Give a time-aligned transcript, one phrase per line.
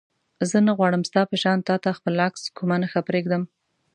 [0.49, 3.43] زه نه غواړم ستا په شان تا ته خپل عکس کومه نښه پرېږدم.